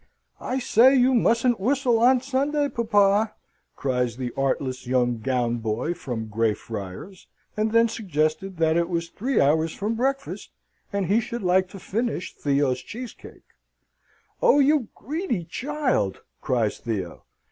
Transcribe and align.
"I 0.39 0.57
say, 0.57 0.95
you 0.95 1.13
mustn't 1.13 1.59
whistle 1.59 1.99
on 1.99 2.21
Sunday, 2.21 2.69
papa!" 2.69 3.35
cries 3.75 4.17
the 4.17 4.33
artless 4.35 4.87
young 4.87 5.19
gown 5.19 5.57
boy 5.57 5.93
from 5.93 6.25
Grey 6.27 6.55
Friars; 6.55 7.27
and 7.55 7.71
then 7.71 7.87
suggested 7.87 8.57
that 8.57 8.77
it 8.77 8.89
was 8.89 9.09
three 9.09 9.39
hours 9.39 9.73
from 9.75 9.93
breakfast, 9.93 10.49
and 10.91 11.05
he 11.05 11.19
should 11.19 11.43
like 11.43 11.69
to 11.69 11.77
finish 11.79 12.33
Theo's 12.33 12.81
cheese 12.81 13.13
cake. 13.13 13.45
"Oh, 14.41 14.57
you 14.57 14.87
greedy 14.95 15.43
child!" 15.43 16.21
cries 16.41 16.79
Theo. 16.79 17.25